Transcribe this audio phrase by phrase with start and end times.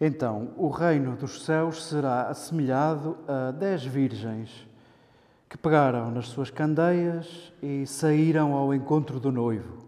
[0.00, 4.66] Então, o reino dos céus será assemelhado a dez virgens
[5.46, 9.84] que pegaram nas suas candeias e saíram ao encontro do noivo.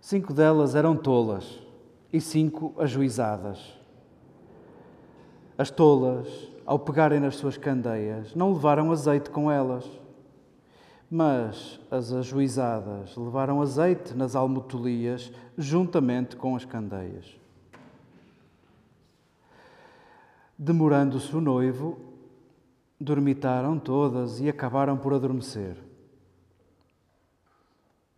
[0.00, 1.62] Cinco delas eram tolas
[2.12, 3.78] e cinco ajuizadas.
[5.56, 6.26] As tolas,
[6.66, 9.88] ao pegarem nas suas candeias, não levaram azeite com elas,
[11.08, 17.43] mas as ajuizadas levaram azeite nas almotolias juntamente com as candeias.
[20.56, 21.98] Demorando-se o noivo,
[23.00, 25.76] dormitaram todas e acabaram por adormecer.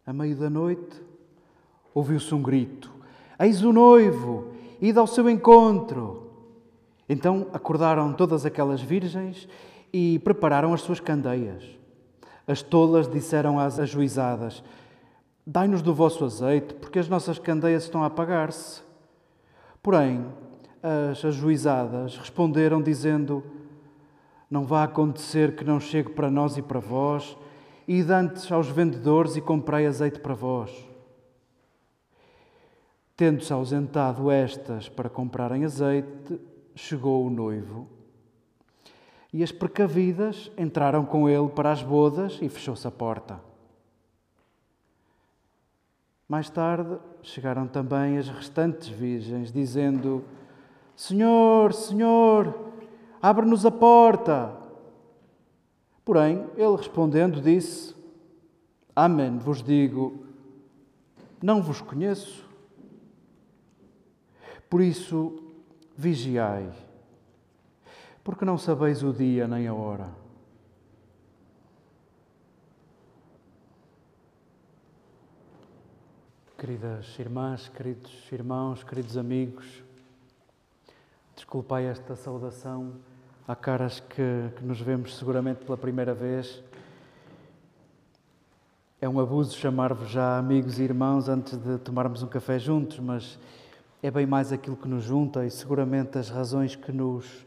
[0.06, 1.02] A meio da noite,
[1.94, 2.92] ouviu-se um grito:
[3.38, 6.30] Eis o noivo, ide ao seu encontro.
[7.08, 9.48] Então acordaram todas aquelas virgens
[9.92, 11.64] e prepararam as suas candeias.
[12.46, 14.62] As tolas disseram às ajuizadas:
[15.46, 18.82] Dai-nos do vosso azeite, porque as nossas candeias estão a apagar-se.
[19.82, 20.26] Porém,
[20.82, 23.44] as ajuizadas responderam dizendo:
[24.50, 27.36] Não vá acontecer que não chegue para nós e para vós,
[27.86, 30.70] e antes aos vendedores e comprei azeite para vós.
[33.16, 36.40] Tendo-se ausentado estas para comprarem azeite,
[36.74, 37.88] chegou o noivo.
[39.32, 43.40] E as precavidas entraram com ele para as bodas e fechou-se a porta.
[46.28, 50.24] Mais tarde chegaram também as restantes virgens, dizendo:
[50.96, 52.72] Senhor, Senhor,
[53.20, 54.56] abre-nos a porta.
[56.02, 57.94] Porém, ele respondendo disse:
[58.94, 60.24] Amém, vos digo,
[61.42, 62.48] não vos conheço.
[64.70, 65.38] Por isso,
[65.94, 66.72] vigiai,
[68.24, 70.10] porque não sabeis o dia nem a hora.
[76.56, 79.84] Queridas irmãs, queridos irmãos, queridos amigos,
[81.36, 82.94] Desculpai esta saudação.
[83.46, 86.64] Há caras que, que nos vemos seguramente pela primeira vez.
[88.98, 93.38] É um abuso chamar-vos já amigos e irmãos antes de tomarmos um café juntos, mas
[94.02, 97.44] é bem mais aquilo que nos junta e seguramente as razões que nos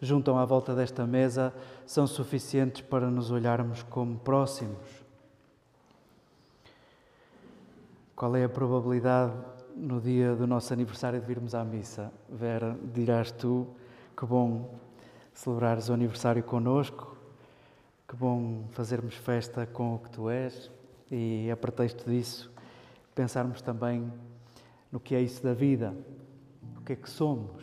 [0.00, 1.52] juntam à volta desta mesa
[1.84, 5.02] são suficientes para nos olharmos como próximos.
[8.14, 9.34] Qual é a probabilidade
[9.76, 12.12] no dia do nosso aniversário de virmos à missa.
[12.28, 13.66] Vera, dirás tu,
[14.16, 14.74] que bom
[15.32, 17.16] celebrares o aniversário conosco,
[18.06, 20.70] que bom fazermos festa com o que tu és
[21.10, 22.52] e, a pretexto disso,
[23.14, 24.12] pensarmos também
[24.90, 25.94] no que é isso da vida,
[26.76, 27.62] o que é que somos.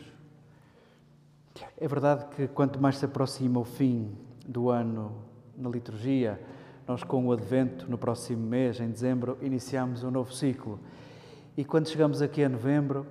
[1.76, 4.16] É verdade que quanto mais se aproxima o fim
[4.46, 5.24] do ano
[5.56, 6.40] na liturgia,
[6.86, 10.80] nós com o Advento, no próximo mês, em dezembro, iniciamos um novo ciclo
[11.56, 13.06] e quando chegamos aqui a novembro,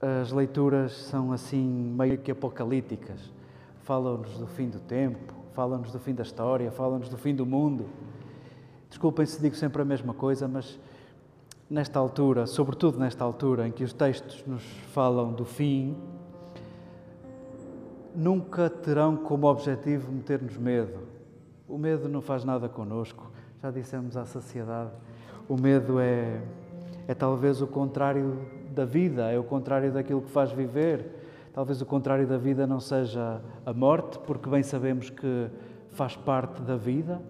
[0.00, 3.32] as leituras são assim meio que apocalípticas.
[3.82, 7.86] Falam-nos do fim do tempo, falam-nos do fim da história, falam-nos do fim do mundo.
[8.88, 10.78] Desculpem se digo sempre a mesma coisa, mas
[11.68, 14.62] nesta altura, sobretudo nesta altura em que os textos nos
[14.92, 15.96] falam do fim,
[18.14, 21.00] nunca terão como objetivo meter-nos medo.
[21.68, 23.30] O medo não faz nada connosco,
[23.62, 24.90] já dissemos à saciedade.
[25.48, 26.40] O medo é,
[27.08, 28.38] é talvez o contrário
[28.74, 31.24] da vida, é o contrário daquilo que faz viver.
[31.52, 35.48] Talvez o contrário da vida não seja a morte, porque bem sabemos que
[35.92, 37.20] faz parte da vida.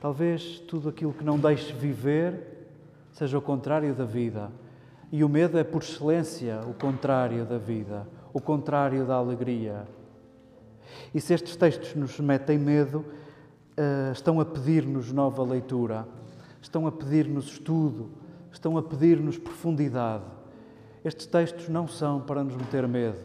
[0.00, 2.68] Talvez tudo aquilo que não deixe viver
[3.12, 4.50] seja o contrário da vida.
[5.12, 9.86] E o medo é, por excelência, o contrário da vida, o contrário da alegria.
[11.14, 13.04] E se estes textos nos metem medo,
[13.76, 16.06] eh, estão a pedir-nos nova leitura,
[16.60, 18.10] estão a pedir-nos estudo,
[18.54, 20.24] estão a pedir-nos profundidade.
[21.04, 23.20] Estes textos não são para nos meter medo.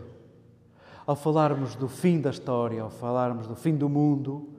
[1.05, 4.49] Ao falarmos do fim da história, ao falarmos do fim do mundo,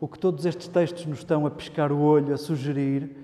[0.00, 3.16] o que todos estes textos nos estão a piscar o olho, a sugerir,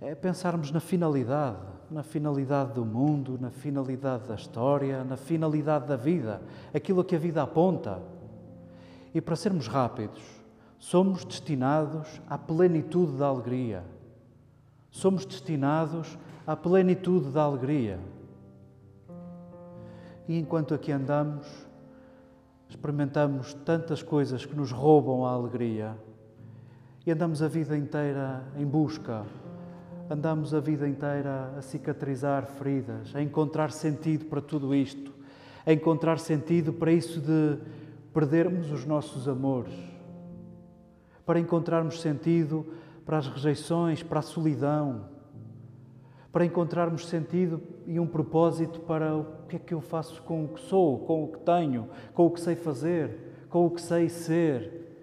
[0.00, 1.58] é pensarmos na finalidade,
[1.90, 6.42] na finalidade do mundo, na finalidade da história, na finalidade da vida,
[6.74, 8.02] aquilo a que a vida aponta.
[9.14, 10.22] E para sermos rápidos,
[10.78, 13.84] somos destinados à plenitude da alegria.
[14.94, 17.98] Somos destinados à plenitude da alegria.
[20.28, 21.48] E enquanto aqui andamos,
[22.68, 25.96] experimentamos tantas coisas que nos roubam a alegria
[27.04, 29.26] e andamos a vida inteira em busca,
[30.08, 35.12] andamos a vida inteira a cicatrizar feridas, a encontrar sentido para tudo isto,
[35.66, 37.58] a encontrar sentido para isso de
[38.12, 39.74] perdermos os nossos amores,
[41.26, 42.64] para encontrarmos sentido
[43.04, 45.14] para as rejeições, para a solidão
[46.34, 50.48] para encontrarmos sentido e um propósito para o que é que eu faço com o
[50.48, 54.08] que sou, com o que tenho, com o que sei fazer, com o que sei
[54.08, 54.98] ser.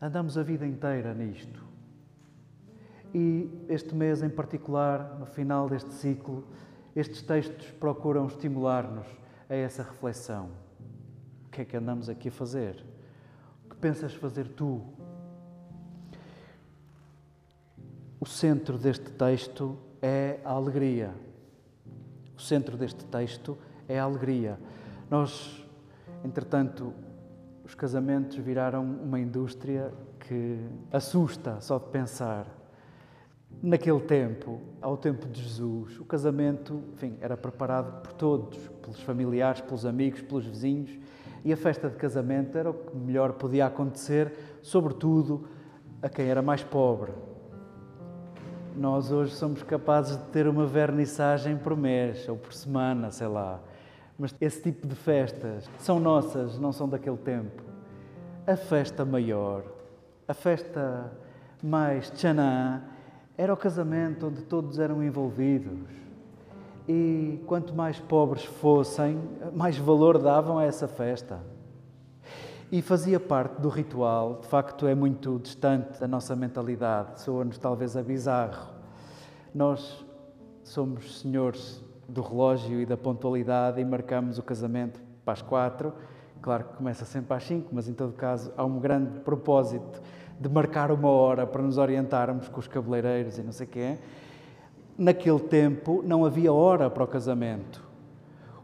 [0.00, 1.62] Andamos a vida inteira nisto.
[3.12, 6.46] E este mês em particular, no final deste ciclo,
[6.96, 9.06] estes textos procuram estimular-nos
[9.50, 10.48] a essa reflexão.
[11.46, 12.82] O que é que andamos aqui a fazer?
[13.66, 14.82] O que pensas fazer tu?
[18.22, 21.12] O centro deste texto é a alegria.
[22.38, 23.58] O centro deste texto
[23.88, 24.60] é a alegria.
[25.10, 25.66] Nós,
[26.24, 26.92] entretanto,
[27.64, 30.56] os casamentos viraram uma indústria que
[30.92, 32.46] assusta só de pensar.
[33.60, 39.60] Naquele tempo, ao tempo de Jesus, o casamento, enfim, era preparado por todos, pelos familiares,
[39.62, 40.96] pelos amigos, pelos vizinhos,
[41.44, 45.48] e a festa de casamento era o que melhor podia acontecer, sobretudo
[46.00, 47.12] a quem era mais pobre,
[48.76, 53.60] nós hoje somos capazes de ter uma vernissagem por mês ou por semana, sei lá.
[54.18, 57.62] Mas esse tipo de festas são nossas, não são daquele tempo.
[58.46, 59.64] A festa maior,
[60.26, 61.12] a festa
[61.62, 62.82] mais tchanã,
[63.36, 65.88] era o casamento onde todos eram envolvidos.
[66.88, 69.18] E quanto mais pobres fossem,
[69.54, 71.38] mais valor davam a essa festa.
[72.72, 77.98] E fazia parte do ritual, de facto é muito distante da nossa mentalidade, soa-nos talvez
[77.98, 78.72] a bizarro.
[79.54, 80.02] Nós
[80.64, 85.92] somos senhores do relógio e da pontualidade e marcamos o casamento para as quatro.
[86.40, 90.00] Claro que começa sempre às cinco, mas em todo caso há um grande propósito
[90.40, 93.98] de marcar uma hora para nos orientarmos com os cabeleireiros e não sei quê.
[94.96, 97.84] Naquele tempo não havia hora para o casamento.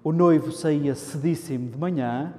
[0.02, 2.32] O noivo saía cedíssimo de manhã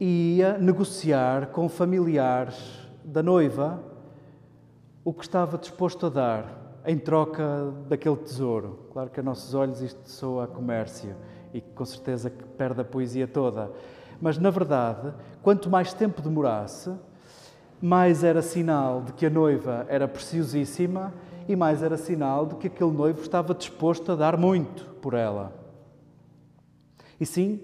[0.00, 3.82] ia negociar com familiares da noiva
[5.04, 8.86] o que estava disposto a dar em troca daquele tesouro.
[8.92, 11.14] Claro que a nossos olhos isto soa a comércio
[11.52, 13.70] e com certeza que perde a poesia toda.
[14.20, 16.92] Mas, na verdade, quanto mais tempo demorasse,
[17.80, 21.12] mais era sinal de que a noiva era preciosíssima
[21.48, 25.52] e mais era sinal de que aquele noivo estava disposto a dar muito por ela.
[27.18, 27.60] E sim,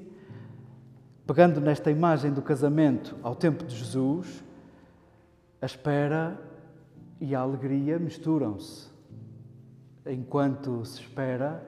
[1.26, 4.44] Pegando nesta imagem do casamento ao tempo de Jesus,
[5.60, 6.38] a espera
[7.20, 8.88] e a alegria misturam-se.
[10.06, 11.66] Enquanto se espera,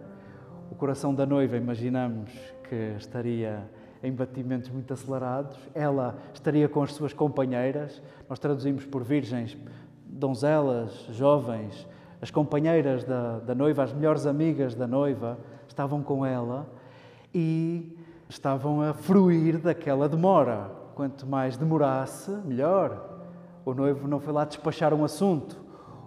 [0.70, 2.30] o coração da noiva, imaginamos
[2.68, 3.68] que estaria
[4.00, 9.58] em batimentos muito acelerados, ela estaria com as suas companheiras, nós traduzimos por virgens,
[10.06, 11.84] donzelas, jovens,
[12.22, 15.36] as companheiras da, da noiva, as melhores amigas da noiva,
[15.66, 16.64] estavam com ela
[17.34, 17.97] e
[18.28, 20.70] estavam a fruir daquela demora.
[20.94, 23.20] Quanto mais demorasse, melhor.
[23.64, 25.56] O noivo não foi lá despachar um assunto.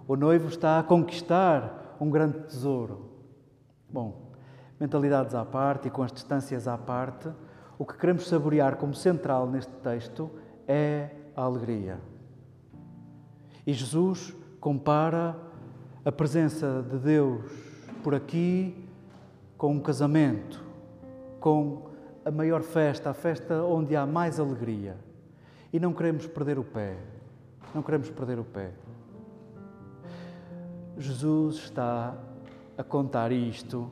[0.06, 3.10] O noivo está a conquistar um grande tesouro.
[3.88, 4.32] Bom,
[4.78, 7.28] mentalidades à parte e com as distâncias à parte,
[7.78, 10.30] o que queremos saborear como central neste texto
[10.66, 12.00] é a alegria.
[13.66, 15.36] E Jesus compara
[16.04, 17.50] a presença de Deus
[18.02, 18.88] por aqui
[19.56, 20.62] com um casamento,
[21.38, 21.91] com
[22.24, 24.96] a maior festa, a festa onde há mais alegria.
[25.72, 26.96] E não queremos perder o pé.
[27.74, 28.70] Não queremos perder o pé.
[30.98, 32.14] Jesus está
[32.76, 33.90] a contar isto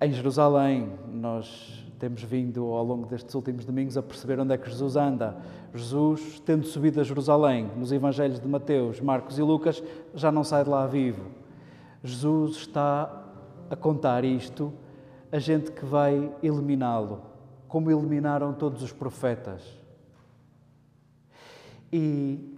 [0.00, 0.92] em Jerusalém.
[1.08, 5.36] Nós temos vindo ao longo destes últimos domingos a perceber onde é que Jesus anda.
[5.74, 9.82] Jesus, tendo subido a Jerusalém, nos Evangelhos de Mateus, Marcos e Lucas,
[10.14, 11.24] já não sai de lá vivo.
[12.04, 13.24] Jesus está
[13.68, 14.72] a contar isto
[15.30, 17.22] a gente que vai eliminá-lo,
[17.66, 19.62] como eliminaram todos os profetas.
[21.92, 22.56] E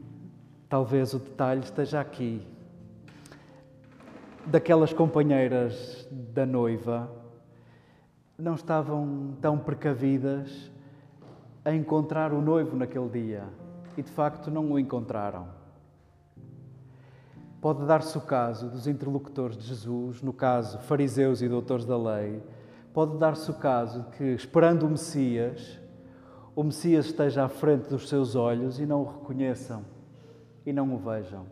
[0.69, 2.47] talvez o detalhe esteja aqui.
[4.47, 7.11] Daquelas companheiras da noiva
[8.39, 10.71] não estavam tão precavidas
[11.65, 13.45] a encontrar o noivo naquele dia
[13.97, 15.49] e de facto não o encontraram.
[17.61, 22.43] Pode dar-se o caso dos interlocutores de Jesus, no caso fariseus e doutores da lei,
[22.93, 25.79] pode dar-se o caso que, esperando o Messias,
[26.55, 29.85] o Messias esteja à frente dos seus olhos e não o reconheçam
[30.67, 31.47] e não o vejam.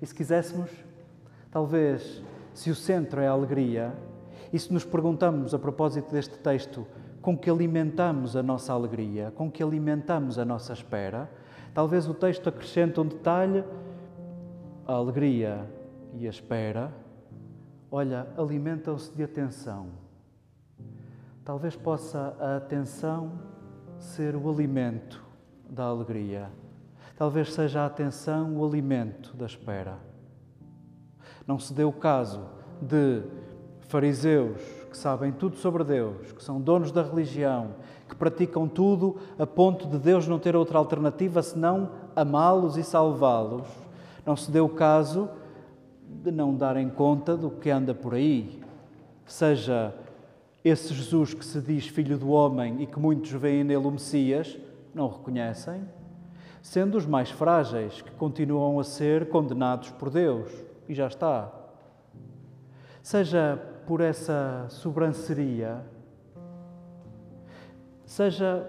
[0.00, 0.70] E se quiséssemos,
[1.50, 3.92] talvez, se o centro é a alegria,
[4.52, 6.86] e se nos perguntamos a propósito deste texto
[7.22, 11.30] com que alimentamos a nossa alegria, com que alimentamos a nossa espera,
[11.72, 13.64] talvez o texto acrescente um detalhe:
[14.86, 15.64] a alegria
[16.14, 16.92] e a espera,
[17.94, 19.88] olha, alimentam-se de atenção.
[21.44, 23.32] Talvez possa a atenção
[23.98, 25.22] ser o alimento
[25.68, 26.50] da alegria.
[27.18, 29.98] Talvez seja a atenção o alimento da espera.
[31.46, 32.46] Não se dê o caso
[32.80, 33.22] de
[33.80, 34.58] fariseus
[34.90, 37.74] que sabem tudo sobre Deus, que são donos da religião,
[38.08, 43.68] que praticam tudo a ponto de Deus não ter outra alternativa senão amá-los e salvá-los.
[44.24, 45.28] Não se deu o caso
[46.22, 48.60] de não darem conta do que anda por aí,
[49.26, 49.94] seja
[50.64, 54.58] esse Jesus que se diz filho do homem e que muitos veem nele o Messias,
[54.94, 55.82] não o reconhecem,
[56.62, 60.52] sendo os mais frágeis que continuam a ser condenados por Deus.
[60.88, 61.50] E já está.
[63.02, 65.80] Seja por essa sobranceria,
[68.04, 68.68] seja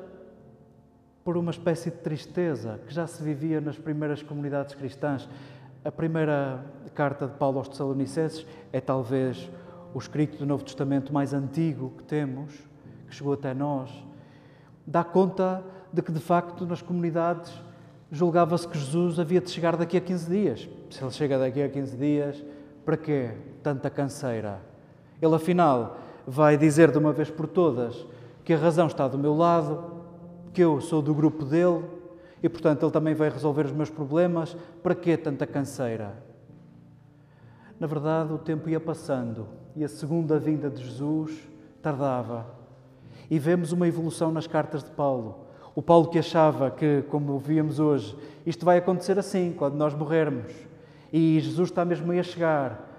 [1.23, 5.29] por uma espécie de tristeza que já se vivia nas primeiras comunidades cristãs.
[5.85, 6.63] A primeira
[6.95, 9.51] carta de Paulo aos Tessalonicenses é talvez
[9.93, 12.53] o escrito do Novo Testamento mais antigo que temos,
[13.05, 13.91] que chegou até nós.
[14.87, 15.61] Dá conta
[15.91, 17.51] de que, de facto, nas comunidades
[18.09, 20.69] julgava-se que Jesus havia de chegar daqui a 15 dias.
[20.89, 22.41] Se ele chega daqui a 15 dias,
[22.85, 24.61] para quê tanta canseira?
[25.21, 28.07] Ele, afinal, vai dizer de uma vez por todas
[28.45, 29.83] que a razão está do meu lado,
[30.53, 31.83] que eu sou do grupo dele
[32.43, 34.55] e, portanto, ele também vai resolver os meus problemas.
[34.83, 36.13] Para que tanta canseira?
[37.79, 41.31] Na verdade, o tempo ia passando e a segunda vinda de Jesus
[41.81, 42.45] tardava.
[43.31, 45.47] E vemos uma evolução nas cartas de Paulo.
[45.73, 50.51] O Paulo que achava que, como víamos hoje, isto vai acontecer assim, quando nós morrermos.
[51.13, 52.89] E Jesus está mesmo aí a chegar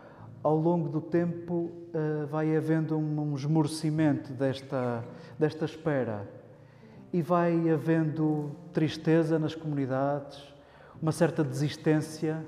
[0.42, 5.04] ao longo do tempo uh, vai havendo um, um esmorecimento desta,
[5.38, 6.26] desta espera
[7.14, 10.52] e vai havendo tristeza nas comunidades,
[11.00, 12.44] uma certa desistência.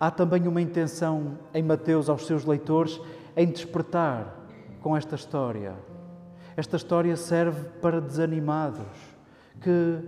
[0.00, 3.00] Há também uma intenção em Mateus aos seus leitores
[3.36, 4.34] em despertar
[4.82, 5.76] com esta história.
[6.56, 8.84] Esta história serve para desanimados,
[9.60, 10.00] que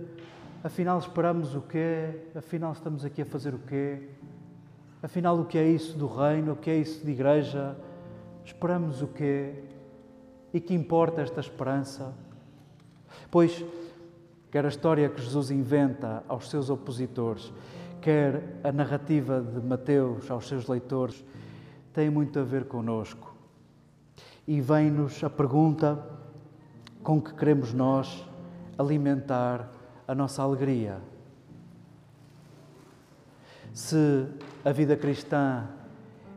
[0.61, 2.23] afinal esperamos o quê?
[2.35, 4.09] Afinal estamos aqui a fazer o quê?
[5.01, 6.51] Afinal, o que é isso do reino?
[6.51, 7.77] O que é isso de igreja?
[8.43, 9.63] Esperamos o quê?
[10.53, 12.13] E que importa esta esperança?
[13.29, 13.63] Pois,
[14.51, 17.51] quer a história que Jesus inventa aos seus opositores,
[18.01, 21.23] quer a narrativa de Mateus aos seus leitores,
[21.93, 23.35] tem muito a ver conosco.
[24.47, 26.03] E vem-nos a pergunta
[27.03, 28.27] com que queremos nós
[28.77, 29.69] alimentar
[30.07, 30.99] a nossa alegria.
[33.73, 34.27] Se
[34.65, 35.67] a vida cristã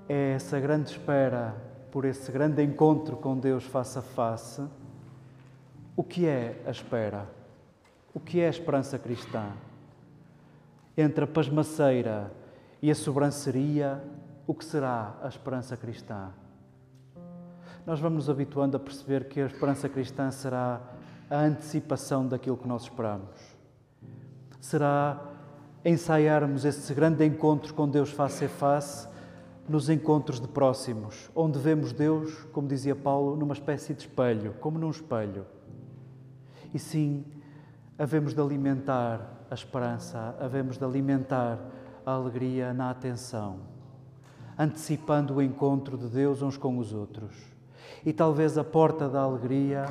[0.08, 1.56] é essa grande espera
[1.90, 4.62] por esse grande encontro com Deus face a face.
[5.96, 7.28] O que é a espera?
[8.12, 9.52] O que é a esperança cristã?
[10.96, 12.32] Entre a pasmaceira
[12.82, 14.02] e a sobranceria,
[14.44, 16.30] o que será a esperança cristã?
[17.86, 20.80] Nós vamos nos habituando a perceber que a esperança cristã será
[21.30, 23.56] a antecipação daquilo que nós esperamos.
[24.60, 25.20] Será
[25.84, 29.06] ensaiarmos esse grande encontro com Deus face a face
[29.68, 34.78] nos encontros de próximos, onde vemos Deus, como dizia Paulo, numa espécie de espelho, como
[34.78, 35.46] num espelho.
[36.74, 37.24] E sim,
[37.96, 41.56] havemos de alimentar a esperança, havemos de alimentar
[42.04, 43.60] a alegria na atenção,
[44.58, 47.32] antecipando o encontro de Deus uns com os outros.
[48.04, 49.86] E talvez a porta da alegria,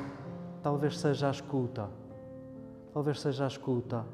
[0.62, 1.90] talvez seja a escuta,
[2.94, 4.06] talvez seja a escuta,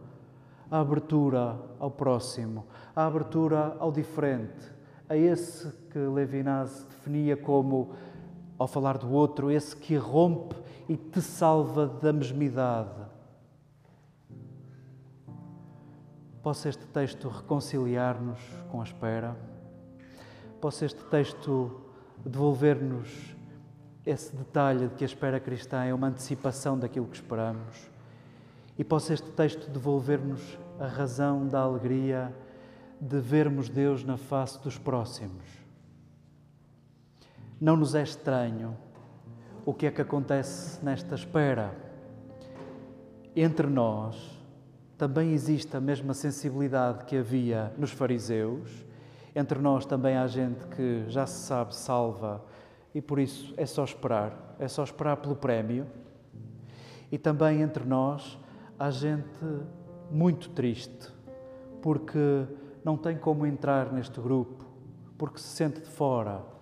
[0.69, 4.71] a abertura ao próximo, a abertura ao diferente,
[5.09, 7.93] a esse que Levinas definia como,
[8.59, 10.55] ao falar do outro, esse que rompe
[10.87, 13.07] e te salva da mesmidade.
[16.43, 18.39] Possa este texto reconciliar-nos
[18.69, 19.35] com a espera,
[20.59, 21.81] possa este texto
[22.25, 23.35] devolver-nos
[24.05, 27.89] esse detalhe de que a espera cristã é uma antecipação daquilo que esperamos
[28.77, 32.33] e possa este texto devolver-nos a razão da alegria
[32.99, 35.58] de vermos Deus na face dos próximos.
[37.61, 38.77] Não nos é estranho
[39.65, 41.75] o que é que acontece nesta espera.
[43.35, 44.39] Entre nós
[44.97, 48.85] também existe a mesma sensibilidade que havia nos fariseus.
[49.35, 52.41] Entre nós também há gente que já se sabe salva
[52.95, 55.85] e por isso é só esperar, é só esperar pelo prémio.
[57.11, 58.39] E também entre nós
[58.79, 59.45] há gente
[60.09, 61.11] muito triste
[61.81, 62.47] porque
[62.85, 64.63] não tem como entrar neste grupo,
[65.17, 66.57] porque se sente de fora.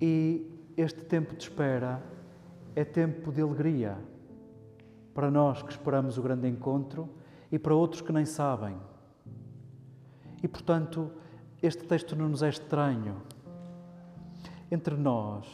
[0.00, 2.02] E este tempo de espera
[2.74, 3.96] é tempo de alegria
[5.14, 7.08] para nós que esperamos o grande encontro
[7.50, 8.76] e para outros que nem sabem.
[10.42, 11.10] E portanto,
[11.62, 13.22] este texto não nos é estranho.
[14.70, 15.46] Entre nós,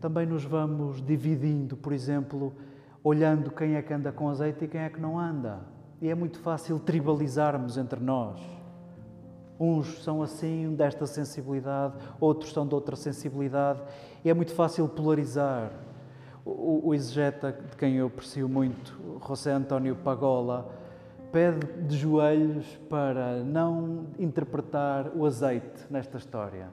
[0.00, 2.54] também nos vamos dividindo, por exemplo,
[3.04, 5.60] olhando quem é que anda com azeite e quem é que não anda.
[6.00, 8.40] E é muito fácil tribalizarmos entre nós.
[9.58, 13.80] Uns são assim, desta sensibilidade, outros são de outra sensibilidade.
[14.24, 15.70] E é muito fácil polarizar.
[16.44, 20.70] O, o exegeta, de quem eu aprecio muito, José António Pagola,
[21.32, 26.68] pede de joelhos para não interpretar o azeite nesta história.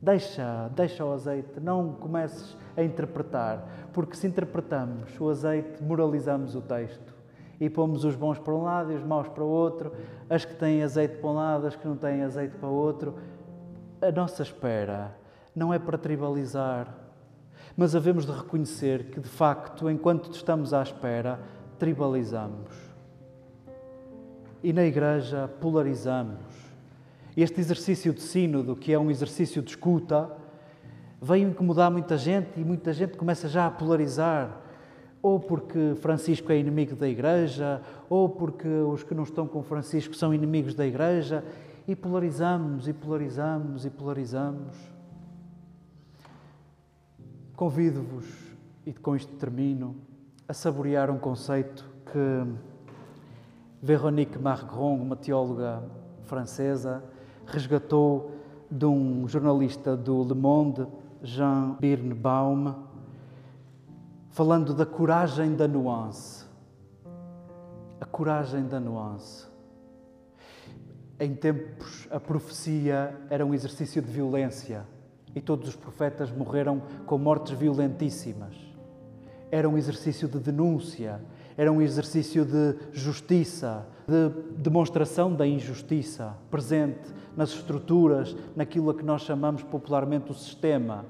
[0.00, 6.60] Deixa, deixa o azeite, não comeces a interpretar, porque se interpretamos o azeite, moralizamos o
[6.60, 7.21] texto
[7.62, 9.92] e pomos os bons para um lado e os maus para o outro,
[10.28, 13.14] as que têm azeite para um lado, as que não têm azeite para o outro.
[14.00, 15.16] A nossa espera
[15.54, 16.92] não é para tribalizar,
[17.76, 21.38] mas havemos de reconhecer que, de facto, enquanto estamos à espera,
[21.78, 22.72] tribalizamos.
[24.60, 26.42] E na igreja polarizamos.
[27.36, 30.32] Este exercício de sínodo, que é um exercício de escuta,
[31.20, 34.61] veio incomodar muita gente e muita gente começa já a polarizar
[35.22, 37.80] ou porque Francisco é inimigo da Igreja,
[38.10, 41.44] ou porque os que não estão com Francisco são inimigos da Igreja,
[41.86, 44.76] e polarizamos, e polarizamos, e polarizamos.
[47.54, 48.26] Convido-vos,
[48.84, 49.94] e com isto termino,
[50.48, 52.52] a saborear um conceito que
[53.80, 55.82] Véronique Margron, uma teóloga
[56.24, 57.02] francesa,
[57.46, 58.32] resgatou
[58.70, 60.86] de um jornalista do Le Monde,
[61.22, 62.74] Jean Birnbaum,
[64.32, 66.46] falando da coragem da nuance.
[68.00, 69.46] A coragem da nuance.
[71.20, 74.86] Em tempos, a profecia era um exercício de violência
[75.34, 78.56] e todos os profetas morreram com mortes violentíssimas.
[79.50, 81.20] Era um exercício de denúncia,
[81.54, 89.04] era um exercício de justiça, de demonstração da injustiça presente nas estruturas, naquilo a que
[89.04, 91.04] nós chamamos popularmente o sistema.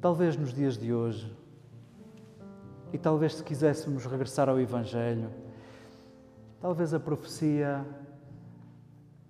[0.00, 1.30] Talvez nos dias de hoje,
[2.90, 5.28] e talvez se quiséssemos regressar ao Evangelho,
[6.58, 7.84] talvez a profecia,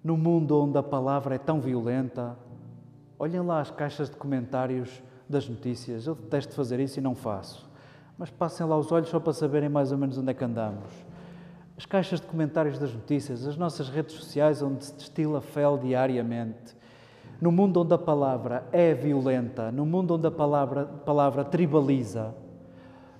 [0.03, 2.37] no mundo onde a palavra é tão violenta,
[3.19, 6.07] olhem lá as caixas de comentários das notícias.
[6.07, 7.69] Eu detesto fazer isso e não faço.
[8.17, 10.89] Mas passem lá os olhos só para saberem mais ou menos onde é que andamos.
[11.77, 16.79] As caixas de comentários das notícias, as nossas redes sociais onde se destila fel diariamente
[17.41, 22.35] no mundo onde a palavra é violenta, no mundo onde a palavra, palavra tribaliza,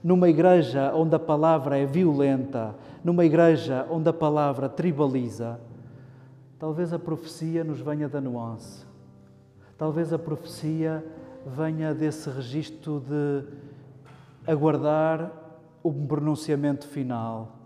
[0.03, 5.59] numa igreja onde a palavra é violenta, numa igreja onde a palavra tribaliza,
[6.59, 8.87] talvez a profecia nos venha da nuance.
[9.79, 11.03] Talvez a profecia
[11.47, 13.45] venha desse registro de
[14.47, 15.33] aguardar
[15.83, 17.57] o pronunciamento final,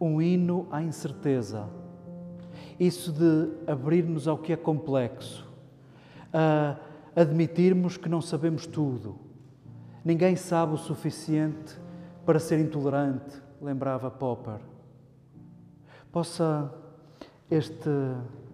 [0.00, 1.68] um hino à incerteza.
[2.78, 5.51] Isso de abrir-nos ao que é complexo,
[6.32, 6.76] a
[7.14, 9.16] admitirmos que não sabemos tudo.
[10.04, 11.78] Ninguém sabe o suficiente
[12.24, 14.60] para ser intolerante, lembrava Popper.
[16.10, 16.72] Possa
[17.50, 17.90] este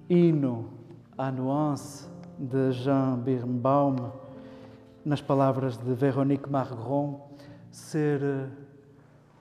[0.09, 0.71] hino
[1.17, 4.13] à nuance de Jean Birnbaum,
[5.05, 7.29] nas palavras de Véronique Margron,
[7.71, 8.21] ser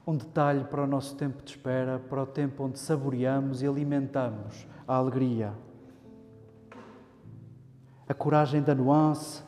[0.06, 4.66] um detalhe para o nosso tempo de espera, para o tempo onde saboreamos e alimentamos
[4.88, 5.54] a alegria.
[8.08, 9.44] A coragem da nuance,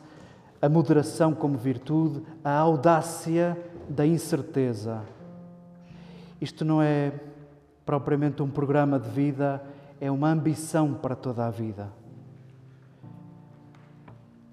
[0.60, 3.56] a moderação como virtude, a audácia
[3.88, 5.02] da incerteza.
[6.40, 7.12] Isto não é
[7.84, 9.62] propriamente um programa de vida,
[10.00, 11.88] é uma ambição para toda a vida.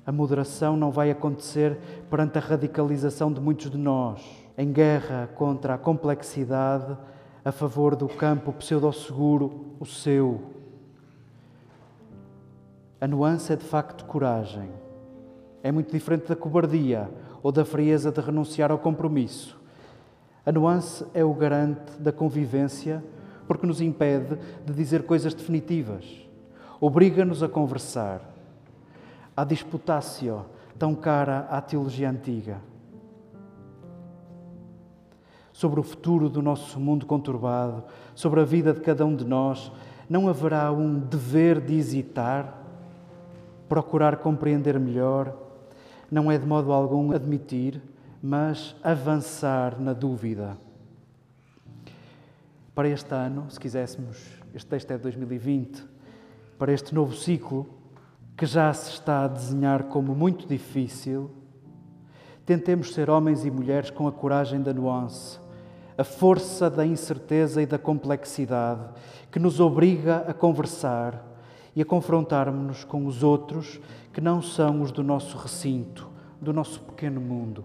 [0.05, 1.77] A moderação não vai acontecer
[2.09, 4.21] perante a radicalização de muitos de nós,
[4.57, 6.97] em guerra contra a complexidade,
[7.43, 10.41] a favor do campo pseudo-seguro, o seu.
[12.99, 14.69] A nuance é de facto coragem.
[15.63, 17.09] É muito diferente da cobardia
[17.43, 19.59] ou da frieza de renunciar ao compromisso.
[20.45, 23.03] A nuance é o garante da convivência
[23.47, 26.27] porque nos impede de dizer coisas definitivas,
[26.81, 28.21] obriga-nos a conversar
[29.35, 30.43] a disputácio
[30.79, 32.59] tão cara à teologia antiga.
[35.53, 37.83] Sobre o futuro do nosso mundo conturbado,
[38.15, 39.71] sobre a vida de cada um de nós,
[40.09, 42.63] não haverá um dever de hesitar,
[43.67, 45.35] procurar compreender melhor,
[46.09, 47.81] não é de modo algum admitir,
[48.21, 50.57] mas avançar na dúvida.
[52.73, 54.17] Para este ano, se quiséssemos,
[54.53, 55.83] este texto é de 2020,
[56.57, 57.67] para este novo ciclo,
[58.35, 61.31] que já se está a desenhar como muito difícil,
[62.45, 65.39] tentemos ser homens e mulheres com a coragem da nuance,
[65.97, 68.81] a força da incerteza e da complexidade
[69.31, 71.25] que nos obriga a conversar
[71.77, 73.79] e a confrontarmos-nos com os outros
[74.11, 76.09] que não são os do nosso recinto,
[76.41, 77.63] do nosso pequeno mundo.